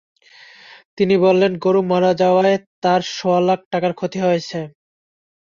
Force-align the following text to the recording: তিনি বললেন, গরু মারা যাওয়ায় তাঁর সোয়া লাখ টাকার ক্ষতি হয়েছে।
তিনি 0.97 1.15
বললেন, 1.25 1.51
গরু 1.57 1.81
মারা 1.91 2.11
যাওয়ায় 2.21 2.55
তাঁর 2.83 3.01
সোয়া 3.11 3.39
লাখ 3.47 3.59
টাকার 3.71 3.93
ক্ষতি 3.93 4.19
হয়েছে। 4.25 4.59